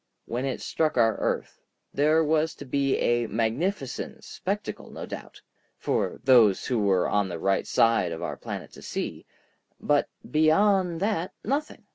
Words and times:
When 0.25 0.45
it 0.45 0.61
struck 0.61 0.97
our 0.97 1.15
earth 1.17 1.59
there 1.93 2.23
was 2.23 2.55
to 2.55 2.65
be 2.65 2.97
a 2.97 3.27
magnificent 3.27 4.23
spectacle, 4.23 4.89
no 4.89 5.05
doubt, 5.05 5.43
for 5.77 6.19
those 6.23 6.65
who 6.65 6.79
were 6.79 7.07
on 7.07 7.29
the 7.29 7.37
right 7.37 7.67
side 7.67 8.11
of 8.11 8.23
our 8.23 8.35
planet 8.35 8.71
to 8.71 8.81
see, 8.81 9.27
but 9.79 10.09
beyond 10.31 11.01
that 11.01 11.33
nothing. 11.43 11.83